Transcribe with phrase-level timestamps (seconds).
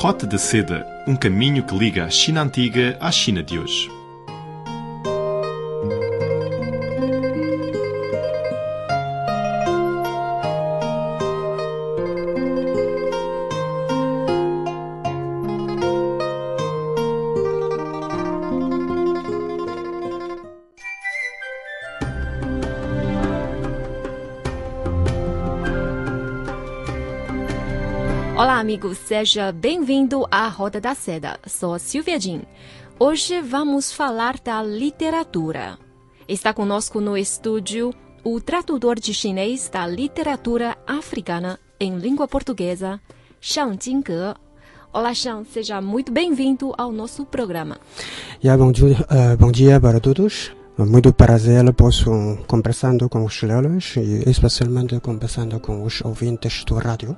[0.00, 3.97] Rota da Seda, um caminho que liga a China antiga à China de hoje.
[28.38, 31.40] Olá, amigo, seja bem-vindo à Roda da Seda.
[31.44, 32.42] Sou Silvia Jin.
[32.96, 35.76] Hoje vamos falar da literatura.
[36.28, 37.92] Está conosco no estúdio
[38.22, 43.00] o tradutor de chinês da literatura africana em língua portuguesa,
[43.40, 44.36] Shang Jingge.
[44.92, 47.78] Olá, Shang, seja muito bem-vindo ao nosso programa.
[48.40, 50.52] Yeah, bom, dia, uh, bom dia para todos.
[50.78, 57.16] Muito prazer, posso conversando com os leões e especialmente conversando com os ouvintes do rádio.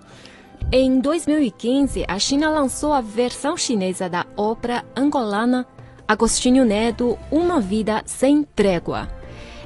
[0.72, 5.66] Em 2015, a China lançou a versão chinesa da obra angolana
[6.06, 9.08] Agostinho Neto Uma Vida Sem Trégua.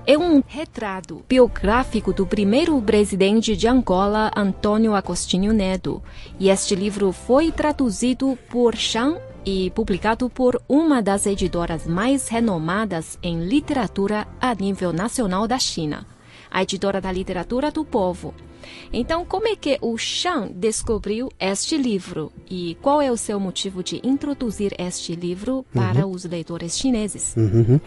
[0.06, 6.02] É um retrato biográfico do primeiro presidente de Angola, Antônio Agostinho Neto.
[6.38, 13.18] E este livro foi traduzido por Shang e publicado por uma das editoras mais renomadas
[13.22, 16.06] em literatura a nível nacional da China,
[16.54, 18.32] a editora da literatura do povo.
[18.92, 23.82] Então, como é que o Shang descobriu este livro e qual é o seu motivo
[23.82, 27.34] de introduzir este livro para os leitores chineses?
[27.36, 27.80] Uhum.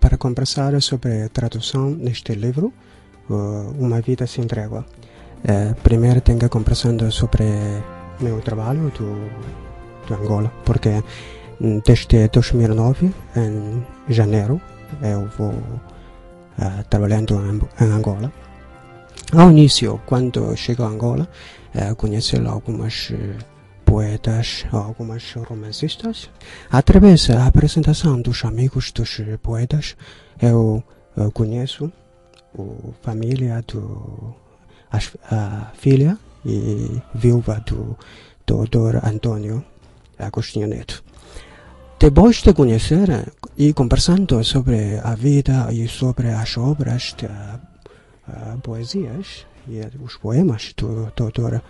[0.00, 2.72] Para conversar sobre a tradução neste livro,
[3.28, 4.86] Uma Vida Sem Trégua,
[5.44, 7.44] eh, primeiro tenho que conversar sobre
[8.18, 9.28] meu trabalho do,
[10.06, 11.02] do Angola, porque
[11.84, 14.60] desde 2009, em janeiro,
[15.02, 15.52] eu vou
[16.58, 18.32] uh, trabalhando em, em Angola.
[19.32, 21.28] Ao início, quando chego a Angola,
[21.74, 23.36] eh, conheci algumas eh,
[23.84, 26.30] poetas, algumas romancistas.
[26.70, 29.96] Através da apresentação dos amigos dos poetas,
[30.40, 30.82] eu,
[31.14, 31.92] eu conheço
[32.58, 34.34] a família do
[34.90, 34.98] a,
[35.30, 37.98] a filha e viúva do
[38.46, 39.62] doutor Antônio
[40.18, 41.04] Agostinho Neto.
[42.00, 47.58] Depois de conhecer e conversando sobre a vida e sobre as obras da
[48.28, 51.60] uh, poesias e os poemas do doutor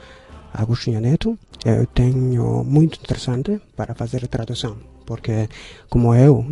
[0.52, 5.48] Agostinho Neto, eu tenho muito interessante para fazer a tradução, porque
[5.88, 6.44] como eu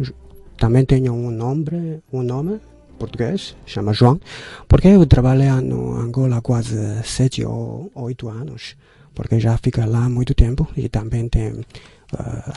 [0.57, 2.59] também tenho um nome, um nome
[2.99, 4.19] português, chama João,
[4.67, 8.75] porque eu trabalhei no Angola quase sete ou oito anos,
[9.15, 11.63] porque já fica lá muito tempo e também tem,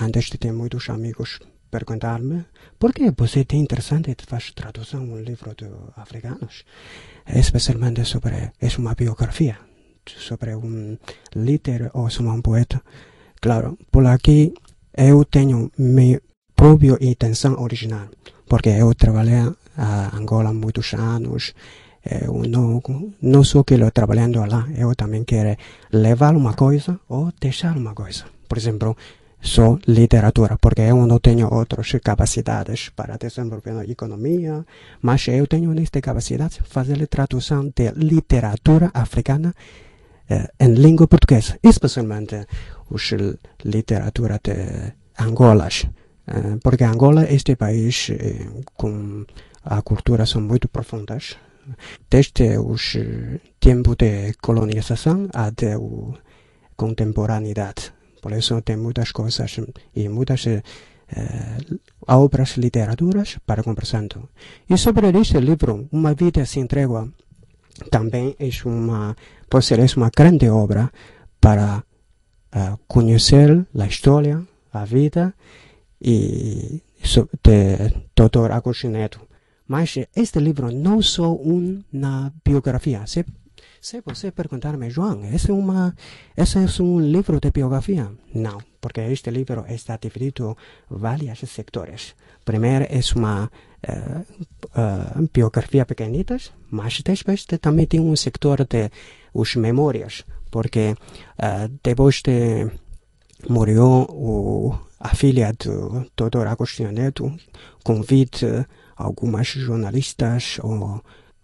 [0.01, 1.39] antes de ter muitos amigos
[1.71, 2.45] perguntar-me
[2.79, 6.65] por que você tem interessante fazer tradução um livro de africanos,
[7.27, 9.69] especialmente sobre é uma biografia
[10.17, 10.97] sobre um
[11.35, 12.81] líder ou sobre um poeta.
[13.41, 14.53] Claro, por aqui
[14.95, 16.21] eu tenho minha
[16.55, 18.07] própria intenção original,
[18.47, 21.53] porque eu trabalhei a Angola muitos anos.
[22.03, 22.81] Eu não,
[23.21, 25.57] não só quero trabalhando lá, eu também quero
[25.91, 28.23] levar uma coisa ou deixar uma coisa.
[28.47, 28.97] Por exemplo,
[29.41, 34.65] só literatura, porque eu não tenho outras capacidades para desenvolver a economia,
[35.01, 39.53] mas eu tenho esta capacidade de fazer tradução de literatura africana
[40.29, 42.45] eh, em língua portuguesa, especialmente
[42.89, 43.13] os
[43.63, 45.69] literatura de Angola,
[46.27, 48.45] eh, porque Angola é este país eh,
[48.75, 49.25] com
[49.63, 51.37] a cultura são muito profundas,
[52.09, 52.97] desde os
[53.59, 55.79] tempos de colonização até a
[56.75, 57.98] contemporaneidade.
[58.21, 59.59] Por isso tem muitas coisas
[59.95, 60.61] e muitas eh,
[62.07, 64.29] obras literaturas para conversando.
[64.69, 67.11] E sobre este livro, Uma Vida Sem Trégua,
[67.89, 69.15] também é uma,
[69.49, 70.91] pode ser uma grande obra
[71.39, 71.83] para
[72.53, 75.33] uh, conhecer a história, a vida
[76.01, 76.81] e
[77.43, 78.51] de Dr.
[78.51, 79.21] Agostinho Neto.
[79.67, 83.25] Mas este livro não só uma biografia, se
[83.81, 85.95] se você perguntar-me, João, esse é, uma,
[86.35, 88.11] esse é um livro de biografia?
[88.33, 90.57] Não, porque este livro está dividido
[90.91, 92.15] em vários sectores.
[92.43, 94.25] Primeiro é uma uh,
[94.75, 96.37] uh, biografia pequenita,
[96.69, 98.89] mas depois também tem um setor de
[99.33, 100.95] os memórias, porque
[101.37, 102.69] uh, depois de
[103.47, 106.47] morreu o, a filha do Dr.
[106.47, 107.33] Agostinho Neto,
[107.83, 108.45] convite
[108.97, 111.01] algumas jornalistas ou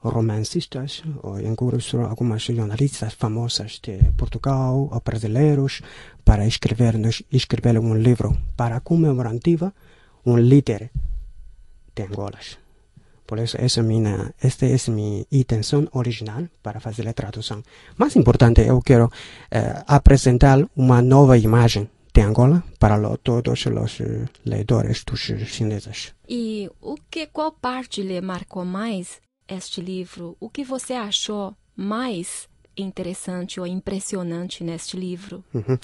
[0.10, 5.82] romancistas, ou incluso algumas jornalistas famosas de Portugal ou brasileiros
[6.24, 6.96] para escrever,
[7.32, 9.74] escrever um livro para comemorativa
[10.26, 10.92] um líder
[11.96, 12.40] de Angola.
[13.28, 17.64] Por isso, essa, minha, esta é minha intenção original para fazer a tradução.
[17.98, 19.12] Mais importante, eu quero
[19.50, 24.00] eh, apresentar uma nova imagem de Angola para lo, todos os
[24.46, 26.14] leitores dos chineses.
[26.30, 30.36] E o que, qual parte lhe marcou mais este livro?
[30.40, 32.48] O que você achou mais
[32.78, 35.44] interessante ou impressionante neste livro?
[35.54, 35.78] Uhum.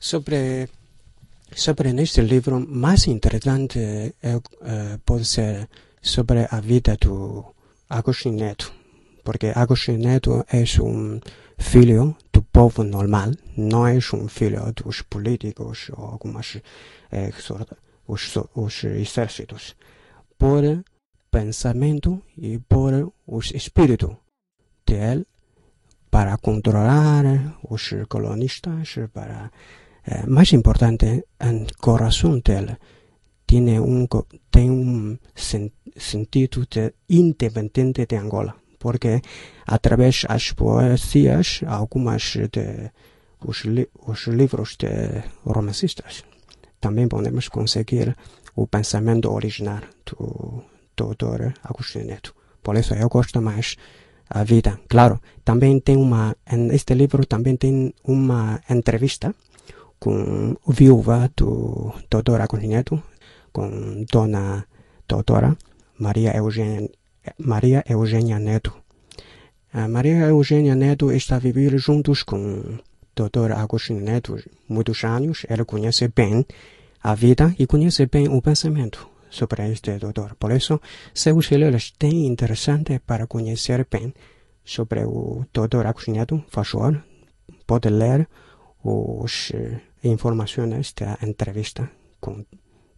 [0.00, 0.68] Sobre
[1.54, 3.78] sobre neste livro mais interessante
[4.22, 4.42] é, uh,
[5.04, 5.68] pode ser
[6.00, 7.44] sobre a vida do
[7.88, 8.72] Agostinho Neto,
[9.22, 11.20] porque Agostinho Neto é um
[11.58, 16.58] filho do povo normal, não é um filho dos políticos ou algumas
[17.12, 17.30] eh,
[18.08, 19.76] os, os exércitos.
[20.38, 20.64] Por
[21.36, 22.92] pensamento e por
[23.26, 24.08] os espírito
[24.86, 25.24] dele
[26.10, 27.24] para controlar
[27.70, 29.50] os colonistas, para
[30.04, 32.76] eh, mais importante, o coração dele
[33.46, 34.06] tem um
[34.50, 39.22] tem um sen, sentido de independente de Angola porque
[39.66, 42.22] através das poesias, algumas
[42.54, 42.90] de
[43.46, 46.24] os, li os livros de romancistas,
[46.80, 48.16] também podemos conseguir
[48.56, 50.64] o pensamento original do
[50.96, 52.34] doutor Agostinho Neto.
[52.62, 53.76] Por isso eu gosto mais
[54.28, 54.78] a vida.
[54.88, 59.34] Claro, também tem uma, neste livro também tem uma entrevista
[59.98, 63.02] com a viúva do doutor Agostinho Neto,
[63.52, 64.64] com dona
[65.06, 65.56] doutora
[65.98, 66.88] Maria Eugênia
[67.38, 68.72] Maria Eugênia Neto.
[69.72, 72.78] A Maria Eugênia Neto está viver juntos com
[73.14, 73.52] Dr.
[73.54, 74.36] Agostinho Neto
[74.68, 75.46] muitos anos.
[75.48, 76.44] Ela conhece bem
[77.02, 80.30] a vida e conhece bem o pensamento sobre este doutor.
[80.36, 80.80] Por isso,
[81.14, 84.12] seus filhos têm interessante para conhecer bem
[84.64, 85.46] sobre o
[86.12, 86.44] Neto.
[86.50, 86.92] Por favor,
[87.66, 88.28] pode ler
[89.24, 89.52] as
[90.04, 91.90] informações da entrevista
[92.20, 92.44] com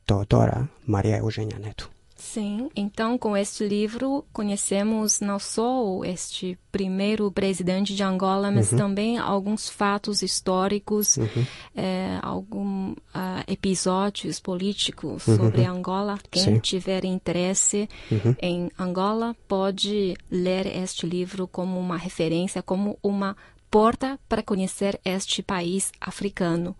[0.07, 1.94] doutora Maria Eugênia Neto.
[2.17, 8.79] Sim, então com este livro conhecemos não só este primeiro presidente de Angola, mas uhum.
[8.79, 11.47] também alguns fatos históricos, uhum.
[11.75, 15.37] é, alguns uh, episódios políticos uhum.
[15.37, 16.17] sobre Angola.
[16.31, 16.59] Quem Sim.
[16.61, 18.37] tiver interesse uhum.
[18.41, 23.37] em Angola pode ler este livro como uma referência, como uma
[23.75, 26.77] porta para conhecer este país africano.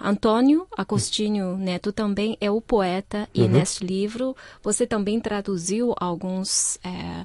[0.00, 3.48] Antônio Agostinho Neto também é o poeta e uhum.
[3.48, 7.24] neste livro você também traduziu alguns é,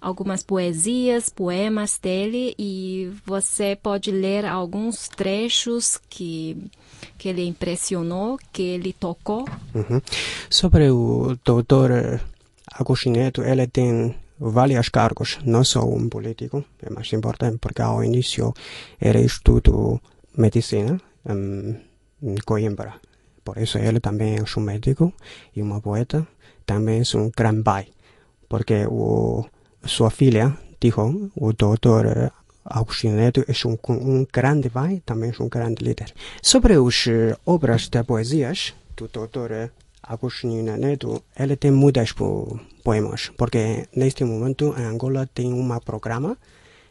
[0.00, 6.56] algumas poesias, poemas dele e você pode ler alguns trechos que
[7.18, 9.44] que ele impressionou, que ele tocou.
[9.74, 10.00] Uhum.
[10.50, 12.20] Sobre o doutor
[12.72, 18.04] Agostinho Neto, ele tem vários cargos, não só um político, é mais importante porque ao
[18.04, 18.52] início
[19.00, 20.00] ele estudou
[20.36, 21.74] medicina um,
[22.44, 22.94] Coimbra.
[23.44, 25.12] Por isso ele também é um médico
[25.54, 26.26] e um poeta,
[26.64, 27.88] também é um grande pai,
[28.48, 29.44] porque o,
[29.84, 32.32] sua filha dijo, o doutor
[32.64, 36.12] Agostinho Neto é um, um grande pai, também é um grande líder.
[36.42, 37.08] Sobre as
[37.44, 39.70] obras de poesias do doutor
[40.02, 42.12] Agostinho Neto, ele tem muitas
[42.82, 46.36] poemas, porque neste momento em Angola tem um programa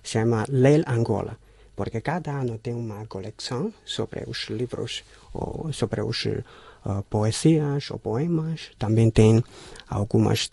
[0.06, 1.38] chama Leil Angola,
[1.76, 8.00] porque cada ano tem uma coleção sobre os livros, ou sobre os uh, poesias ou
[8.00, 9.44] poemas, também tem
[9.88, 10.50] algumas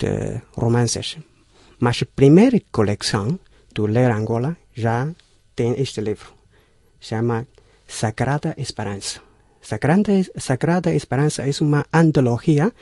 [0.54, 1.18] romances.
[1.78, 3.38] Mas a primeira coleção
[3.74, 5.08] do Leil Angola já
[5.54, 6.32] tem este livro,
[7.00, 7.46] chama
[7.86, 9.20] Sagrada Esperança.
[9.60, 12.72] Sagrada, Sagrada Esperança é uma antologia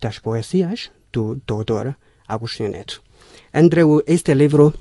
[0.00, 1.96] das poesias do doutor
[2.28, 3.02] Agostinho Neto.
[3.54, 4.74] Entre este livro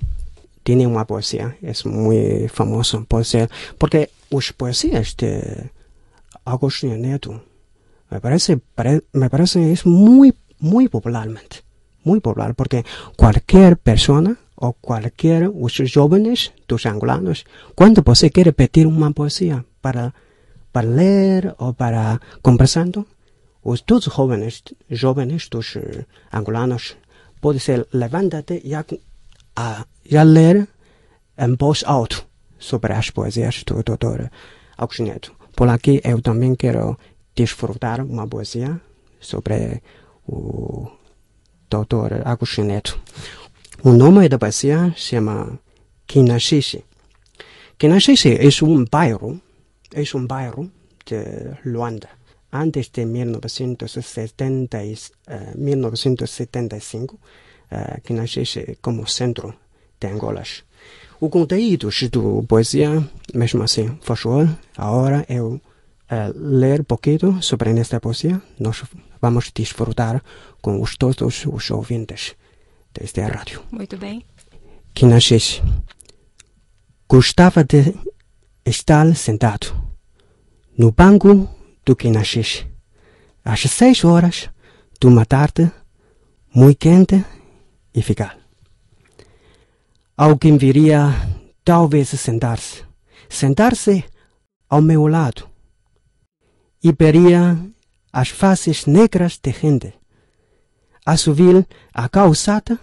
[0.65, 5.69] tem uma poesia, é muito famoso, pode ser, porque as poesias de
[6.43, 7.39] Agostinho Neto.
[8.09, 11.63] Me parece, pare, me parece es muy, muy popularmente,
[12.03, 12.83] muy popular, porque
[13.15, 17.45] cualquier persona o cualquier, os jóvenes dos angolanos,
[17.75, 20.13] cuando você quer repetir uma poesia para
[20.71, 23.05] para ler ou para conversando,
[23.63, 26.97] os todos jovens, jovens dos uh, angolanos
[27.39, 28.73] pode ser levanta-te e
[29.55, 29.85] a
[30.23, 30.67] ler
[31.37, 32.25] em voz alto
[32.57, 34.29] sobre as poesias do Dr.
[34.77, 35.19] Agostinho.
[35.55, 36.97] Por aqui eu também quero
[37.35, 38.79] desfrutar uma poesia
[39.19, 39.81] sobre
[40.27, 40.89] o
[41.69, 42.21] Dr.
[42.25, 42.81] Agostinho.
[43.83, 45.59] O nome da poesia se chama
[46.07, 46.83] Kinaxixi.
[47.77, 49.41] Kinaxixi é um bairro
[49.95, 50.69] es un bairro
[51.05, 52.09] de Luanda.
[52.51, 57.19] Antes de 1970, eh, 1975, eh,
[58.03, 59.53] que nascesse como centro
[59.99, 60.43] de Angola.
[61.19, 62.89] O conteúdo do poesia,
[63.33, 65.59] mesmo assim, favor, agora eu
[66.09, 68.41] eh, ler um pouquinho sobre esta poesia.
[68.59, 68.83] Nós
[69.21, 70.21] vamos desfrutar
[70.61, 72.35] com os todos os ouvintes
[72.93, 73.63] deste rádio.
[73.71, 74.23] Muito bem.
[74.93, 75.61] Que nascesse.
[77.07, 77.95] Gostava de
[78.65, 79.67] estar sentado
[80.77, 81.49] no banco
[81.85, 82.65] do que nasces.
[83.43, 84.49] Às seis horas
[84.99, 85.71] de uma tarde,
[86.53, 87.23] muito quente
[87.95, 88.37] e ficar.
[90.17, 91.13] Alguém viria,
[91.63, 92.83] talvez, sentar-se.
[93.29, 94.03] Sentar-se
[94.69, 95.49] ao meu lado.
[96.83, 97.57] E veria
[98.11, 99.93] as faces negras de gente.
[101.05, 102.79] A subir a calçada,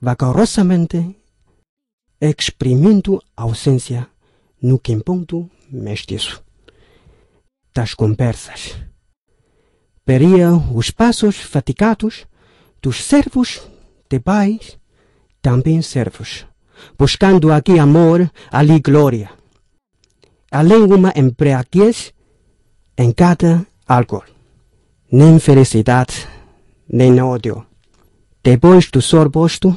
[0.00, 1.16] vagarosamente,
[2.20, 4.08] exprimindo ausência
[4.60, 6.42] no quimponto mestiço
[7.74, 8.76] das conversas.
[10.06, 12.26] Veria os passos fatigados
[12.82, 13.62] dos servos
[14.12, 14.78] de pais,
[15.40, 16.46] também servos,
[16.98, 19.30] buscando aqui amor, ali glória.
[20.50, 22.12] Além uma embriaguez
[22.98, 24.22] em cada algo.
[25.10, 26.28] Nem felicidade,
[26.86, 27.66] nem ódio.
[28.44, 29.76] Depois do sorbosto,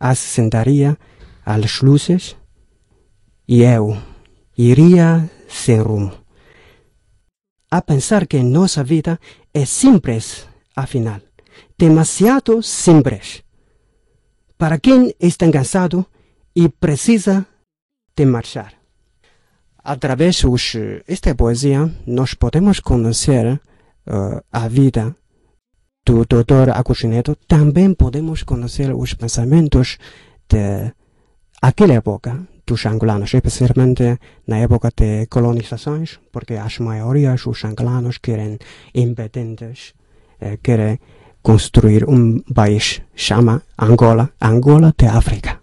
[0.00, 0.98] assentaria
[1.46, 2.36] às luzes
[3.46, 3.96] e eu
[4.58, 6.12] iria sem rumo.
[7.70, 9.20] A pensar que nossa vida
[9.54, 11.20] é simples, afinal,
[11.78, 13.42] demasiado simples.
[14.62, 16.06] Para quem está cansado
[16.54, 17.44] e precisa
[18.16, 18.72] de marchar.
[19.82, 25.16] Através desta poesia, nós podemos conhecer uh, a vida
[26.06, 26.70] do Dr.
[26.72, 27.24] Agostinho.
[27.48, 29.98] Também podemos conhecer os pensamentos
[30.48, 30.94] de
[31.60, 34.16] aquela época dos angolanos, especialmente
[34.46, 38.60] na época de colonizações, porque as maiorias dos angolanos querem
[38.94, 39.92] independentes,
[40.40, 41.00] eh, querem
[41.42, 45.62] construir um país chama Angola, Angola de África.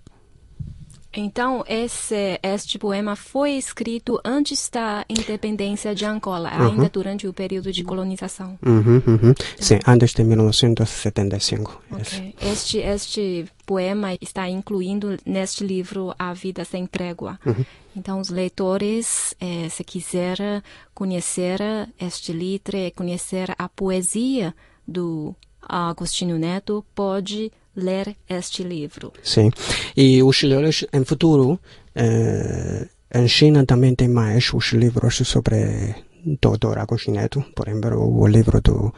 [1.12, 6.67] Então, esse, este poema foi escrito antes da independência de Angola, uhum.
[6.67, 8.59] ainda durante o período de colonização.
[8.63, 9.33] Uhum, uhum.
[9.59, 11.81] Sim, antes de 1975.
[11.91, 12.36] Okay.
[12.39, 17.39] Este, este poema está incluindo neste livro A Vida Sem Trégua.
[17.43, 17.65] Uhum.
[17.95, 21.59] Então, os leitores, eh, se quiser conhecer
[22.00, 24.53] este livro e conhecer a poesia
[24.88, 29.13] do Agostinho Neto, pode ler este livro.
[29.23, 29.51] Sim,
[29.95, 31.59] e os livros em futuro,
[31.95, 36.79] eh, em China também tem mais os livros sobre Dr.
[36.79, 38.93] Agostinho Neto, por exemplo, o livro do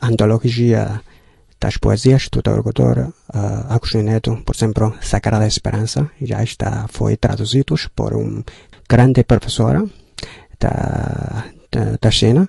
[0.00, 1.00] antologia
[1.60, 3.10] das poesias do Dr.
[3.34, 8.42] Uh, Agostinho Neto, por exemplo, Sagrada Esperança, já está foi traduzido por um
[8.88, 9.84] grande professora
[10.58, 12.48] da, da, da China.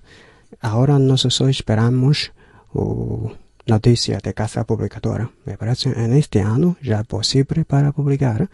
[0.61, 2.31] Agora nós só esperamos
[2.73, 3.31] o
[3.67, 5.29] noticia de casa publicadora.
[5.45, 8.49] Me parece en este año ya posible para publicar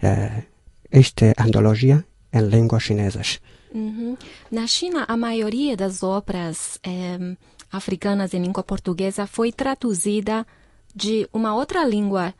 [0.00, 0.46] eh,
[0.90, 3.40] esta antologia em línguas chinesas.
[3.72, 4.16] Uhum.
[4.50, 7.36] Na China, a maioria das obras eh,
[7.70, 10.46] africanas em língua portuguesa foi traduzida
[10.94, 12.34] de uma outra língua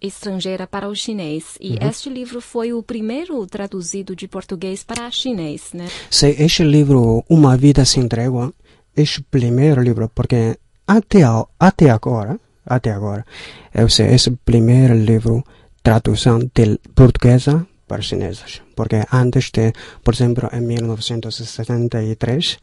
[0.00, 1.58] estrangeira para o chinês.
[1.60, 1.88] E uhum.
[1.88, 5.88] este livro foi o primeiro traduzido de português para chinês, né?
[6.10, 8.52] Sim, este livro, Uma Vida Sem Trégua,
[8.96, 10.58] é o primeiro livro, porque
[10.96, 11.22] até,
[11.58, 13.24] até agora, até agora,
[13.72, 15.44] esse é o primeiro livro
[15.82, 18.62] tradução de portuguesa para chineses.
[18.74, 22.58] Porque antes de, por exemplo, em 1973,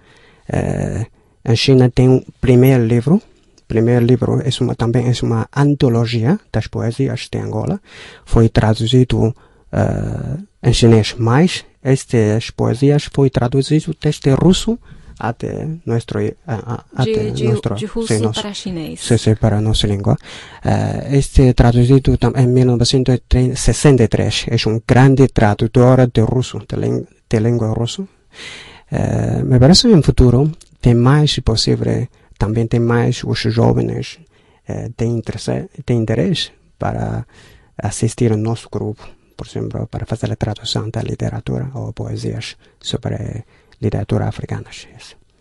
[0.49, 1.05] eh,
[1.45, 3.21] em China tem um primeiro livro,
[3.67, 7.79] primeiro livro é uma, também é uma antologia das poesias de Angola,
[8.25, 14.77] foi traduzido uh, em chinês, mas estas poesias foi traduzido desde russo
[15.19, 18.99] até nuestro, até de, nuestro, de russo sí, para chinês.
[18.99, 20.17] Sí, sí, para nossa língua.
[20.63, 28.01] Uh, este traduzido em 1963 é um grande tradutor de russo, de, de língua russa.
[28.03, 32.07] Uh, me parece que no futuro tem mais possível,
[32.37, 34.19] também tem mais os jovens
[34.69, 37.25] uh, têm, interesse, têm interesse para
[37.77, 39.03] assistir ao nosso grupo,
[39.35, 43.43] por exemplo, para fazer a tradução da literatura ou poesias sobre
[43.81, 44.65] literatura africana.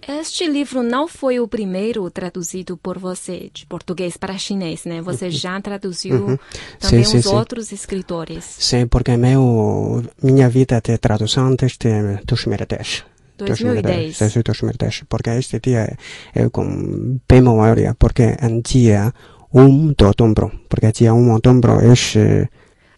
[0.09, 5.03] Este livro não foi o primeiro traduzido por você de português para chinês, né?
[5.03, 6.39] Você já traduziu uhum.
[6.79, 7.75] também sim, os sim, outros sim.
[7.75, 8.45] escritores.
[8.45, 11.89] Sim, porque meu, minha vida de tradução desde
[12.25, 13.05] 2010.
[13.37, 14.19] 2010.
[14.19, 15.03] Desde 2010.
[15.09, 15.97] Porque este dia
[16.33, 19.13] é com bem memória, porque em dia
[19.53, 22.49] 1 de outubro, porque dia 1 de outubro é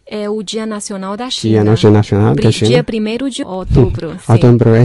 [0.09, 1.53] é o Dia Nacional da China.
[1.53, 2.71] Dia Nacional da China.
[2.71, 4.17] Dia 1 de outubro.
[4.27, 4.85] outubro é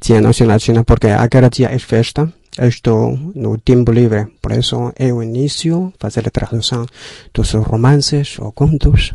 [0.00, 2.32] Dia Nacional da China, porque aquele dia é festa.
[2.56, 6.86] Eu estou no tempo livre, por isso eu inicio a fazer a tradução
[7.32, 9.14] dos romances ou contos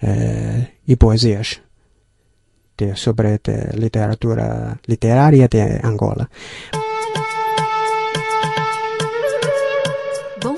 [0.00, 1.60] eh, e poesias
[2.78, 6.28] de, sobre a literatura literária de Angola.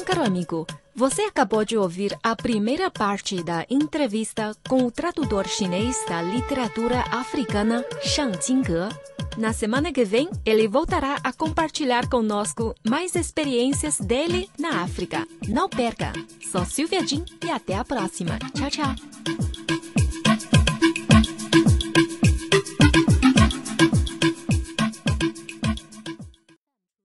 [0.07, 5.97] Caro amigo, você acabou de ouvir a primeira parte da entrevista com o tradutor chinês
[6.09, 8.89] da literatura africana Shang Jingge.
[9.37, 15.27] Na semana que vem, ele voltará a compartilhar conosco mais experiências dele na África.
[15.49, 16.13] Não perca!
[16.53, 18.39] Sou Silvia Jin e até a próxima.
[18.55, 19.76] Tchau, tchau!